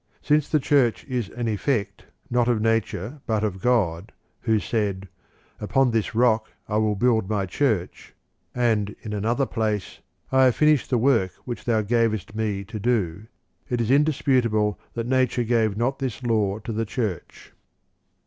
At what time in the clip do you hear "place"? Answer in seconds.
9.45-9.99